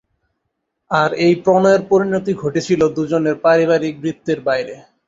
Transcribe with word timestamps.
আর 0.91 1.09
এই 1.25 1.33
প্রণয়ের 1.43 1.81
পরিণতি 1.91 2.31
ঘটেছিল 2.35 2.81
দুজনের 2.97 3.35
পারিবারিক 3.45 3.93
বৃত্তের 4.03 4.39
বাইরে। 4.47 4.75